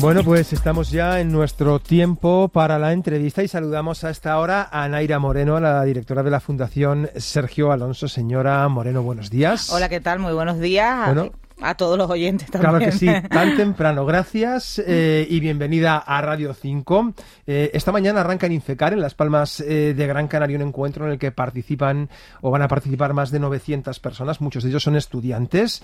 [0.00, 4.68] Bueno, pues estamos ya en nuestro tiempo para la entrevista y saludamos a esta hora
[4.70, 8.08] a Naira Moreno, la directora de la Fundación Sergio Alonso.
[8.08, 9.70] Señora Moreno, buenos días.
[9.70, 10.18] Hola, ¿qué tal?
[10.18, 11.06] Muy buenos días.
[11.06, 11.30] Bueno,
[11.60, 12.70] a todos los oyentes también.
[12.70, 14.04] Claro que sí, tan temprano.
[14.04, 17.14] Gracias eh, y bienvenida a Radio 5.
[17.46, 21.06] Eh, esta mañana arranca en Infecar, en Las Palmas eh, de Gran Canaria, un encuentro
[21.06, 22.08] en el que participan
[22.40, 24.40] o van a participar más de 900 personas.
[24.40, 25.82] Muchos de ellos son estudiantes.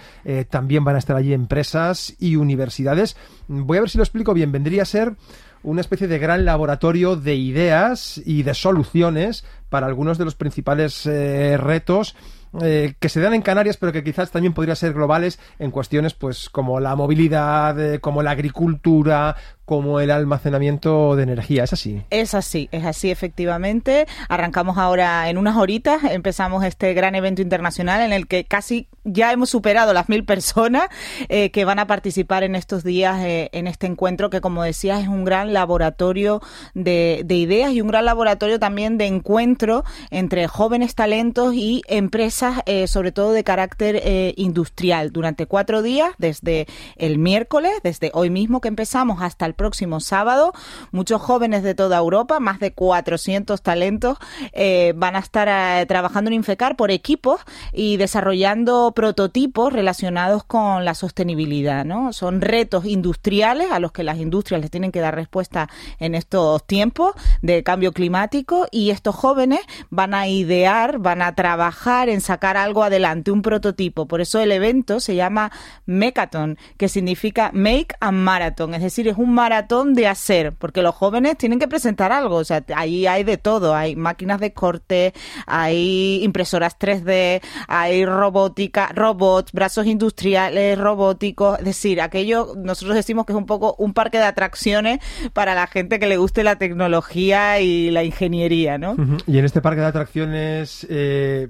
[0.51, 3.17] también van a estar allí empresas y universidades.
[3.49, 4.53] Voy a ver si lo explico bien.
[4.53, 5.15] Vendría a ser
[5.63, 11.05] una especie de gran laboratorio de ideas y de soluciones para algunos de los principales
[11.05, 12.17] retos
[12.61, 16.15] eh, que se dan en Canarias, pero que quizás también podrían ser globales en cuestiones
[16.15, 19.37] pues como la movilidad, eh, como la agricultura,
[19.71, 21.63] como el almacenamiento de energía.
[21.63, 22.03] ¿Es así?
[22.11, 24.09] Es así, es así efectivamente.
[24.29, 29.31] Arrancamos ahora en unas horitas, empezamos este gran evento internacional en el que casi ya
[29.31, 30.89] hemos superado las mil personas
[31.29, 35.03] eh, que van a participar en estos días eh, en este encuentro que, como decías,
[35.03, 36.43] es un gran laboratorio
[36.75, 42.89] de, ideas y un gran laboratorio también de encuentro entre jóvenes talentos y empresas, eh,
[42.89, 44.03] sobre todo de carácter
[44.37, 50.01] industrial, durante cuatro días, desde el miércoles, desde hoy mismo que empezamos hasta el próximo
[50.01, 50.55] sábado.
[50.91, 54.17] Muchos jóvenes de toda Europa, más de 400 talentos,
[54.55, 60.87] eh, van a estar eh, trabajando en Infecar por equipos y desarrollando prototipos relacionados con
[60.87, 61.85] la sostenibilidad.
[61.85, 62.15] ¿no?
[62.15, 66.67] Son retos industriales a los que las industrias les tienen que dar respuesta en estos
[66.67, 72.57] tiempos de cambio climático y estos jóvenes van a idear, van a trabajar en sacar
[72.57, 74.07] algo adelante, un prototipo.
[74.07, 75.53] Por eso el evento se llama
[75.85, 80.81] Mecaton, que significa Make a Marathon, es decir, es un maratón maratón de hacer, porque
[80.81, 84.53] los jóvenes tienen que presentar algo, o sea, ahí hay de todo, hay máquinas de
[84.53, 85.13] corte,
[85.47, 93.33] hay impresoras 3D, hay robótica, robots, brazos industriales, robóticos, es decir, aquello, nosotros decimos que
[93.33, 95.01] es un poco un parque de atracciones
[95.33, 98.95] para la gente que le guste la tecnología y la ingeniería, ¿no?
[99.27, 101.49] Y en este parque de atracciones, eh,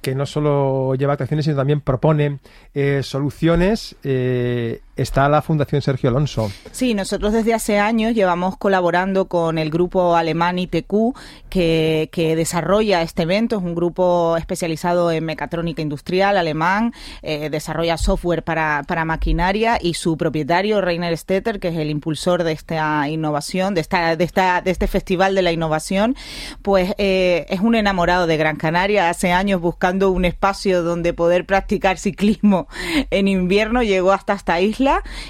[0.00, 2.38] que no solo lleva atracciones, sino también propone
[2.74, 6.50] eh, soluciones, eh, está la Fundación Sergio Alonso.
[6.70, 11.16] Sí, nosotros desde hace años llevamos colaborando con el grupo alemán ITQ
[11.48, 13.56] que, que desarrolla este evento.
[13.56, 16.92] Es un grupo especializado en mecatrónica industrial alemán,
[17.22, 22.44] eh, desarrolla software para, para, maquinaria y su propietario, Rainer Stetter, que es el impulsor
[22.44, 26.16] de esta innovación, de, esta, de, esta, de este Festival de la Innovación,
[26.62, 29.08] pues eh, es un enamorado de Gran Canaria.
[29.08, 32.68] Hace años buscando un espacio donde poder practicar ciclismo
[33.10, 34.81] en invierno, llegó hasta esta isla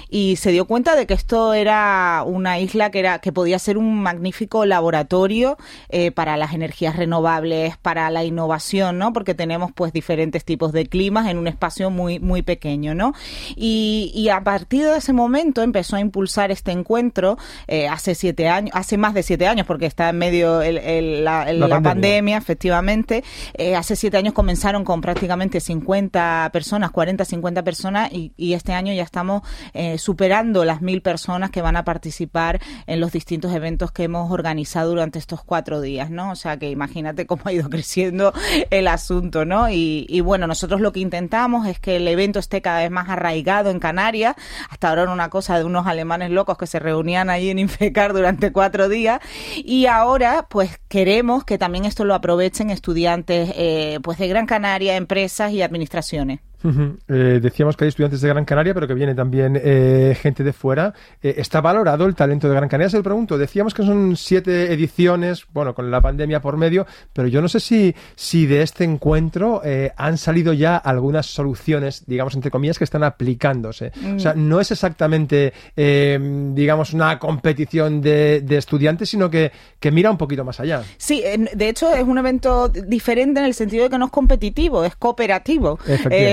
[0.09, 3.77] y se dio cuenta de que esto era una isla que era que podía ser
[3.77, 5.57] un magnífico laboratorio
[5.89, 9.13] eh, para las energías renovables, para la innovación, ¿no?
[9.13, 13.13] Porque tenemos pues diferentes tipos de climas en un espacio muy muy pequeño, ¿no?
[13.55, 17.37] Y, a partir de ese momento empezó a impulsar este encuentro
[17.67, 22.37] eh, hace siete años, hace más de siete años porque está en medio la, pandemia.
[22.37, 23.23] efectivamente.
[23.53, 28.73] Eh, hace siete años comenzaron con prácticamente 50 personas, 40, 50 personas y, y este
[28.73, 29.42] año ya estamos
[29.73, 34.31] eh, superando las mil personas que van a participar en los distintos eventos que hemos
[34.31, 36.31] organizado durante estos cuatro días, ¿no?
[36.31, 38.33] O sea que imagínate cómo ha ido creciendo
[38.69, 39.69] el asunto, ¿no?
[39.69, 43.69] Y, bueno, nosotros lo que intentamos es que el evento esté cada vez más arraigado
[43.69, 44.35] en Canarias.
[44.69, 48.13] Hasta ahora era una cosa de unos alemanes locos que se reunían allí en Infecar
[48.13, 49.19] durante cuatro días
[49.55, 54.95] y ahora pues queremos que también esto lo aprovechen estudiantes eh, pues de Gran Canaria,
[54.95, 56.39] empresas y administraciones.
[56.63, 60.53] Eh, decíamos que hay estudiantes de Gran Canaria, pero que viene también eh, gente de
[60.53, 60.93] fuera.
[61.21, 62.89] Eh, ¿Está valorado el talento de Gran Canaria?
[62.89, 63.37] Se lo pregunto.
[63.37, 67.59] Decíamos que son siete ediciones, bueno, con la pandemia por medio, pero yo no sé
[67.59, 69.61] si, si de este encuentro
[69.97, 73.91] han salido ya algunas soluciones, digamos, entre comillas, que están aplicándose.
[74.15, 74.47] O sea, mm.
[74.47, 80.43] no es exactamente, digamos, una competición de, de, estudiantes, sino que, que mira un poquito
[80.43, 80.83] más allá.
[80.97, 81.23] Sí,
[81.53, 84.95] de hecho es un evento diferente en el sentido de que no es competitivo, es
[84.95, 85.79] cooperativo.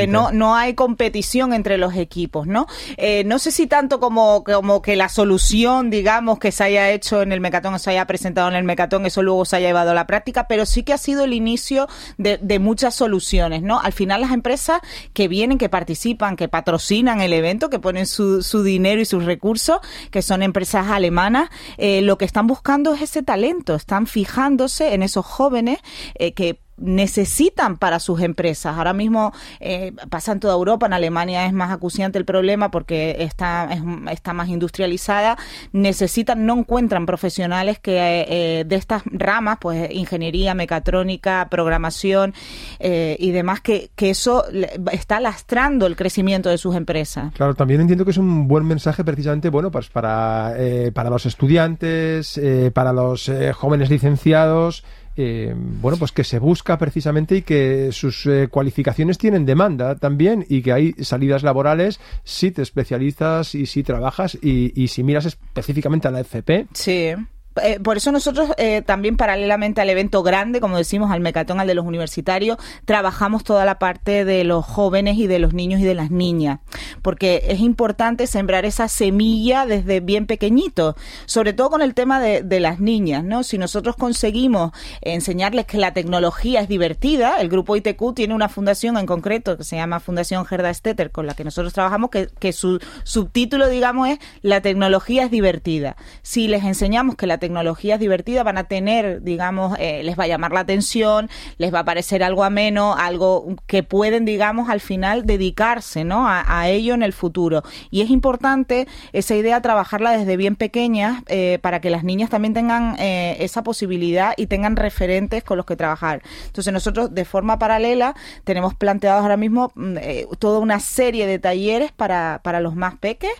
[0.08, 2.66] No no, hay competición entre los equipos, ¿no?
[2.96, 7.22] Eh, no sé si tanto como, como que la solución, digamos, que se haya hecho
[7.22, 9.94] en el Mecatón, se haya presentado en el Mecatón, eso luego se haya llevado a
[9.94, 11.88] la práctica, pero sí que ha sido el inicio
[12.18, 13.80] de, muchas soluciones, ¿no?
[13.80, 14.80] Al final las empresas
[15.14, 19.24] que vienen, que participan, que patrocinan el evento, que ponen su, su dinero y sus
[19.24, 19.78] recursos,
[20.10, 25.02] que son empresas alemanas, eh, lo que están buscando es ese talento, están fijándose en
[25.02, 25.78] esos jóvenes
[26.14, 28.76] eh, que necesitan para sus empresas.
[28.76, 33.16] Ahora mismo eh, pasa en toda Europa, en Alemania es más acuciante el problema porque
[33.20, 33.68] está,
[34.10, 35.36] está más industrializada.
[35.72, 42.34] Necesitan, no encuentran profesionales que eh, de estas ramas, pues ingeniería, mecatrónica, programación
[42.78, 44.44] eh, y demás, que, que eso
[44.90, 47.32] está lastrando el crecimiento de sus empresas.
[47.34, 50.54] Claro, también entiendo que es un buen mensaje precisamente, bueno, pues para,
[50.94, 52.40] para los estudiantes,
[52.72, 54.84] para los jóvenes licenciados,
[55.16, 60.46] eh, bueno, pues que se busca precisamente y que sus eh, cualificaciones tienen demanda también
[60.48, 65.26] y que hay salidas laborales si te especializas y si trabajas y, y si miras
[65.26, 66.68] específicamente a la FP.
[66.72, 67.14] Sí.
[67.62, 71.66] Eh, por eso nosotros eh, también paralelamente al evento grande, como decimos, al mecatón, al
[71.66, 75.84] de los universitarios, trabajamos toda la parte de los jóvenes y de los niños y
[75.84, 76.60] de las niñas,
[77.02, 80.94] porque es importante sembrar esa semilla desde bien pequeñito,
[81.26, 83.42] sobre todo con el tema de, de las niñas, ¿no?
[83.42, 84.70] Si nosotros conseguimos
[85.00, 89.64] enseñarles que la tecnología es divertida, el grupo ITQ tiene una fundación en concreto que
[89.64, 94.08] se llama Fundación Gerda Stetter, con la que nosotros trabajamos, que, que su subtítulo, digamos,
[94.08, 95.96] es La tecnología es divertida.
[96.22, 100.24] Si les enseñamos que la tecnología es divertida, van a tener, digamos, eh, les va
[100.24, 101.28] a llamar la atención,
[101.58, 106.28] les va a parecer algo ameno, algo que pueden, digamos, al final dedicarse, ¿no?
[106.28, 107.62] A, ello en el futuro.
[107.90, 112.52] Y es importante esa idea trabajarla desde bien pequeñas eh, para que las niñas también
[112.52, 116.22] tengan eh, esa posibilidad y tengan referentes con los que trabajar.
[116.46, 118.14] Entonces nosotros de forma paralela
[118.44, 119.96] tenemos planteados ahora mismo mm,
[120.38, 123.32] toda una serie de talleres para, para los más peques.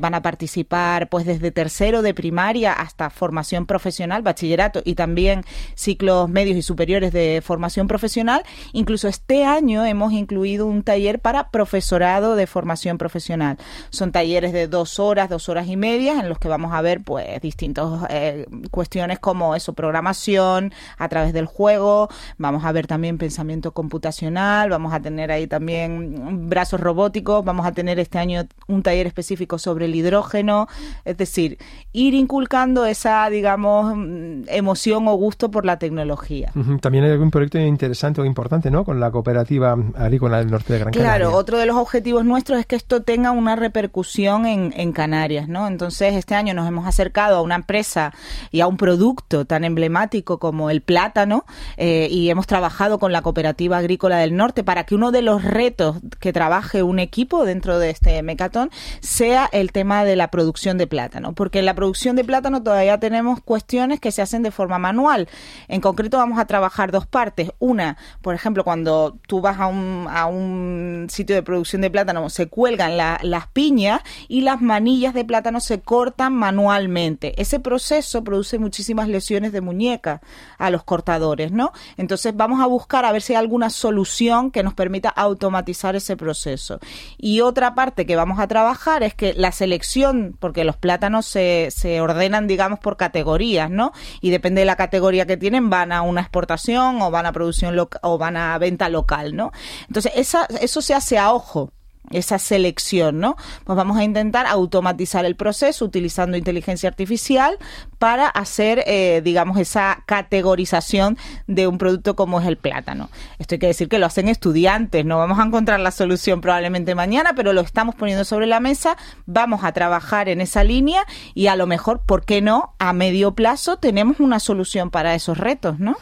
[0.00, 3.31] van a participar pues desde tercero de primaria hasta formación
[3.66, 5.44] profesional, bachillerato y también
[5.74, 8.42] ciclos medios y superiores de formación profesional.
[8.72, 13.58] Incluso este año hemos incluido un taller para profesorado de formación profesional.
[13.90, 17.02] Son talleres de dos horas, dos horas y media, en los que vamos a ver
[17.02, 22.08] pues distintas eh, cuestiones como eso, programación a través del juego,
[22.38, 27.72] vamos a ver también pensamiento computacional, vamos a tener ahí también brazos robóticos, vamos a
[27.72, 30.68] tener este año un taller específico sobre el hidrógeno,
[31.04, 31.58] es decir,
[31.92, 36.52] ir inculcando esa digamos, mm, emoción o gusto por la tecnología.
[36.80, 38.84] También hay algún proyecto interesante o importante, ¿no?
[38.84, 41.16] Con la cooperativa agrícola del norte de Gran Canaria.
[41.16, 45.48] Claro, otro de los objetivos nuestros es que esto tenga una repercusión en, en Canarias,
[45.48, 45.66] ¿no?
[45.66, 48.12] Entonces, este año nos hemos acercado a una empresa
[48.50, 51.44] y a un producto tan emblemático como el plátano
[51.76, 55.44] eh, y hemos trabajado con la cooperativa agrícola del norte para que uno de los
[55.44, 58.70] retos que trabaje un equipo dentro de este mecatón
[59.00, 62.98] sea el tema de la producción de plátano, porque en la producción de plátano todavía
[62.98, 65.28] tenemos tenemos cuestiones que se hacen de forma manual.
[65.68, 67.52] En concreto vamos a trabajar dos partes.
[67.58, 72.96] Una, por ejemplo, cuando tú vas a un, sitio de producción de plátano, se cuelgan
[72.96, 77.34] las piñas y las manillas de plátano se cortan manualmente.
[77.40, 80.22] Ese proceso produce muchísimas lesiones de muñeca
[80.56, 81.72] a los cortadores, ¿no?
[81.98, 86.16] Entonces vamos a buscar a ver si hay alguna solución que nos permita automatizar ese
[86.16, 86.78] proceso.
[87.18, 91.68] Y otra parte que vamos a trabajar es que la selección, porque los plátanos se,
[91.70, 93.90] se ordenan, digamos, por categorías, ¿no?
[94.20, 97.76] Y depende de la categoría que tienen, van a una exportación o van a producción
[98.02, 99.50] o van a venta local, ¿no?
[99.88, 101.72] Entonces, esa, eso se hace a ojo
[102.12, 103.36] esa selección, ¿no?
[103.64, 107.58] Pues vamos a intentar automatizar el proceso utilizando inteligencia artificial
[107.98, 111.16] para hacer, eh, digamos, esa categorización
[111.46, 113.10] de un producto como es el plátano.
[113.38, 116.94] Esto hay que decir que lo hacen estudiantes, no vamos a encontrar la solución probablemente
[116.94, 121.04] mañana, pero lo estamos poniendo sobre la mesa, vamos a trabajar en esa línea
[121.34, 122.74] y a lo mejor, ¿por qué no?
[122.78, 125.96] A medio plazo tenemos una solución para esos retos, ¿no?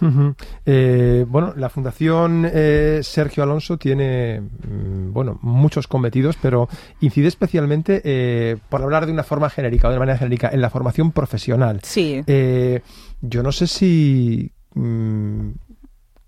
[0.67, 6.69] Eh, bueno, la Fundación eh, Sergio Alonso tiene, mm, bueno, muchos cometidos, pero
[7.01, 10.71] incide especialmente, eh, por hablar de una forma genérica o de manera genérica, en la
[10.71, 11.81] formación profesional.
[11.83, 12.23] Sí.
[12.27, 12.81] Eh,
[13.21, 14.51] yo no sé si...
[14.75, 15.51] Mm,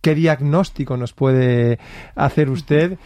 [0.02, 1.78] ¿Qué diagnóstico nos puede
[2.16, 2.98] hacer usted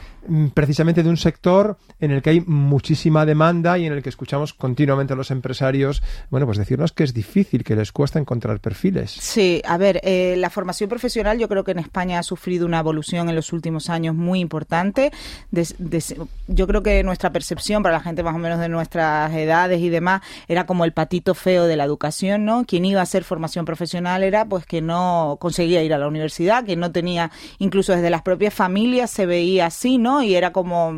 [0.55, 4.53] precisamente de un sector en el que hay muchísima demanda y en el que escuchamos
[4.53, 9.11] continuamente a los empresarios, bueno, pues decirnos que es difícil, que les cuesta encontrar perfiles.
[9.11, 12.79] Sí, a ver, eh, la formación profesional yo creo que en España ha sufrido una
[12.79, 15.13] evolución en los últimos años muy importante.
[16.49, 19.89] yo creo que nuestra percepción para la gente más o menos de nuestras edades y
[19.89, 22.65] demás era como el patito feo de la educación, ¿no?
[22.65, 26.65] Quien iba a hacer formación profesional era pues que no conseguía ir a la universidad,
[26.65, 30.16] que no tenía, incluso desde las propias familias se veía así, ¿no?
[30.23, 30.93] Y era como,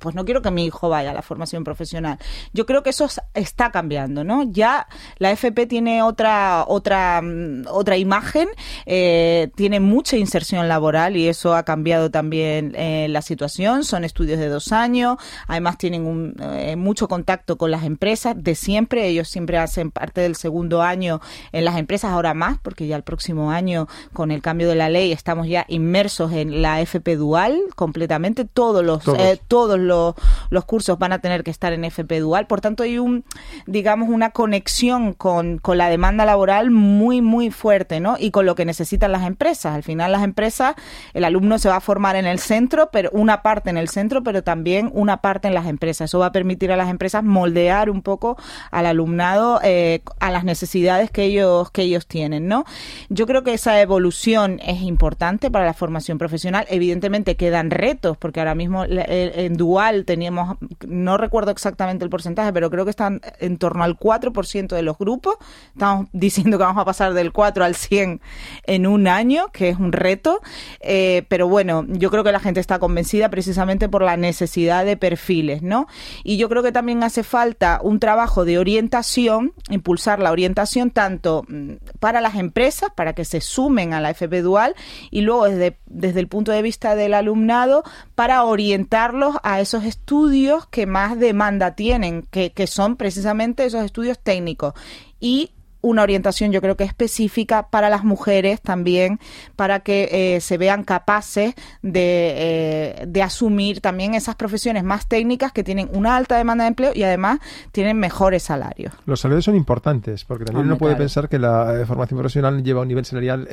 [0.00, 2.18] pues no quiero que mi hijo vaya a la formación profesional.
[2.52, 4.44] Yo creo que eso está cambiando, ¿no?
[4.50, 4.86] Ya
[5.18, 8.48] la FP tiene otra, otra, mm, otra imagen,
[8.86, 13.84] eh, tiene mucha inserción laboral y eso ha cambiado también eh, la situación.
[13.84, 18.54] Son estudios de dos años, además tienen un, eh, mucho contacto con las empresas de
[18.54, 19.06] siempre.
[19.06, 21.20] Ellos siempre hacen parte del segundo año
[21.52, 24.88] en las empresas, ahora más, porque ya el próximo año, con el cambio de la
[24.88, 28.44] ley, estamos ya inmersos en la FP dual completamente.
[28.60, 29.02] Todos los,
[29.48, 30.14] todos, los,
[30.50, 32.46] los cursos van a tener que estar en FP dual.
[32.46, 33.24] Por tanto, hay un,
[33.64, 38.16] digamos, una conexión con, con la demanda laboral muy, muy fuerte, ¿no?
[38.18, 39.74] Y con lo que necesitan las empresas.
[39.74, 40.74] Al final, las empresas,
[41.14, 44.22] el alumno se va a formar en el centro, pero una parte en el centro,
[44.22, 46.10] pero también una parte en las empresas.
[46.10, 48.36] Eso va a permitir a las empresas moldear un poco
[48.70, 52.66] al alumnado eh, a las necesidades que ellos, que ellos tienen, ¿no?
[53.08, 56.66] Yo creo que esa evolución es importante para la formación profesional.
[56.68, 62.70] Evidentemente quedan retos, porque ahora mismo en Dual teníamos, no recuerdo exactamente el porcentaje, pero
[62.70, 65.36] creo que están en torno al 4% de los grupos.
[65.72, 68.20] Estamos diciendo que vamos a pasar del 4 al 100
[68.64, 70.40] en un año, que es un reto.
[70.80, 74.96] Eh, pero bueno, yo creo que la gente está convencida precisamente por la necesidad de
[74.96, 75.86] perfiles, ¿no?
[76.24, 81.44] Y yo creo que también hace falta un trabajo de orientación, impulsar la orientación tanto
[81.48, 84.74] mm, para las empresas, para que se sumen a la FP Dual,
[85.10, 87.82] y luego desde, desde el punto de vista del alumnado,
[88.14, 94.18] para orientarlos a esos estudios que más demanda tienen, que, que son precisamente esos estudios
[94.18, 94.74] técnicos.
[95.18, 99.18] Y una orientación yo creo que específica para las mujeres también,
[99.56, 105.52] para que eh, se vean capaces de, eh, de, asumir también esas profesiones más técnicas
[105.52, 107.40] que tienen una alta demanda de empleo y además
[107.72, 108.92] tienen mejores salarios.
[109.06, 112.82] Los salarios son importantes, porque también uno puede pensar que la eh, formación profesional lleva
[112.82, 113.48] un nivel salarial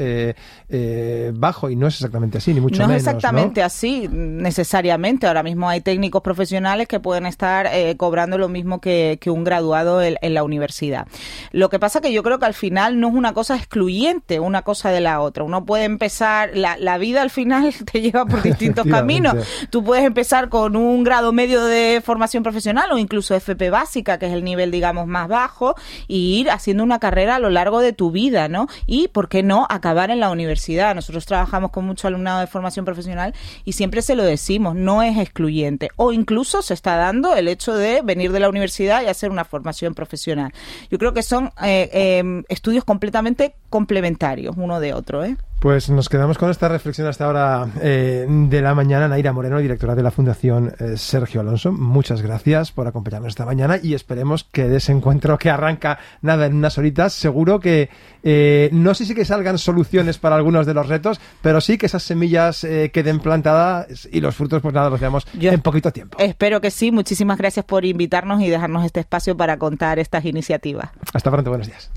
[1.35, 2.89] bajo y no es exactamente así, ni mucho menos.
[2.89, 5.27] No es exactamente así, necesariamente.
[5.27, 10.01] Ahora mismo hay técnicos profesionales que pueden estar cobrando lo mismo que, que un graduado
[10.01, 11.07] en, en, la universidad.
[11.51, 14.39] Lo que pasa que yo yo creo que al final no es una cosa excluyente
[14.39, 15.43] una cosa de la otra.
[15.43, 19.35] Uno puede empezar, la, la vida al final te lleva por distintos caminos.
[19.69, 24.25] Tú puedes empezar con un grado medio de formación profesional o incluso FP básica, que
[24.25, 25.75] es el nivel, digamos, más bajo,
[26.07, 28.65] y ir haciendo una carrera a lo largo de tu vida, ¿no?
[28.87, 30.95] Y, ¿por qué no?, acabar en la universidad.
[30.95, 35.19] Nosotros trabajamos con mucho alumnado de formación profesional y siempre se lo decimos, no es
[35.19, 35.89] excluyente.
[35.97, 39.45] O incluso se está dando el hecho de venir de la universidad y hacer una
[39.45, 40.51] formación profesional.
[40.89, 45.25] Yo creo que son eh, eh Em, estudios completamente complementarios uno de otro.
[45.25, 45.35] ¿eh?
[45.59, 49.07] Pues nos quedamos con esta reflexión hasta ahora eh, de la mañana.
[49.07, 53.79] Naira Moreno, directora de la Fundación eh, Sergio Alonso, muchas gracias por acompañarnos esta mañana
[53.81, 57.89] y esperemos que de ese encuentro que arranca nada en unas horitas, seguro que
[58.21, 61.87] eh, no sé si que salgan soluciones para algunos de los retos, pero sí que
[61.87, 62.61] esas semillas
[62.93, 66.19] queden plantadas y los frutos pues nada los veamos en poquito tiempo.
[66.19, 66.91] Espero que sí.
[66.91, 70.89] Muchísimas gracias por invitarnos y dejarnos este espacio para contar estas iniciativas.
[71.13, 71.89] Hasta pronto, buenos días.